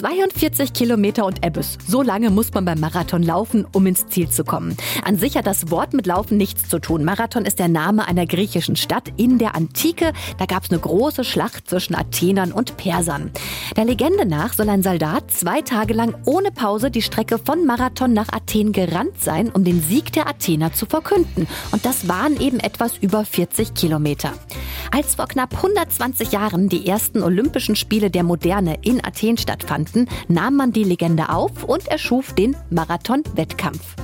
[0.00, 1.76] 42 Kilometer und Ebbes.
[1.86, 4.74] So lange muss man beim Marathon laufen, um ins Ziel zu kommen.
[5.04, 7.04] An sich hat das Wort mit Laufen nichts zu tun.
[7.04, 10.14] Marathon ist der Name einer griechischen Stadt in der Antike.
[10.38, 13.30] Da gab es eine große Schlacht zwischen Athenern und Persern.
[13.76, 18.14] Der Legende nach soll ein Soldat zwei Tage lang ohne Pause die Strecke von Marathon
[18.14, 21.46] nach Athen gerannt sein, um den Sieg der Athener zu verkünden.
[21.72, 24.32] Und das waren eben etwas über 40 Kilometer.
[24.92, 29.89] Als vor knapp 120 Jahren die ersten Olympischen Spiele der Moderne in Athen stattfanden,
[30.28, 33.96] nahm man die Legende auf und erschuf den Marathon-Wettkampf.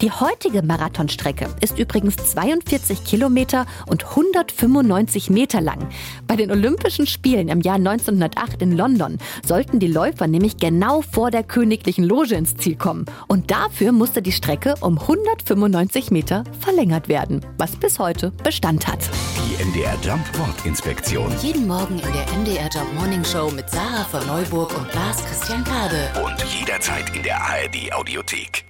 [0.00, 5.88] Die heutige Marathonstrecke ist übrigens 42 Kilometer und 195 Meter lang.
[6.26, 11.30] Bei den Olympischen Spielen im Jahr 1908 in London sollten die Läufer nämlich genau vor
[11.30, 13.06] der königlichen Loge ins Ziel kommen.
[13.28, 19.10] Und dafür musste die Strecke um 195 Meter verlängert werden, was bis heute Bestand hat.
[19.44, 21.30] Die MDR Jump Wortinspektion.
[21.42, 25.62] Jeden Morgen in der MDR Job Morning Show mit Sarah von Neuburg und Lars Christian
[25.64, 26.10] Kade.
[26.24, 28.64] Und jederzeit in der ARD Audiothek.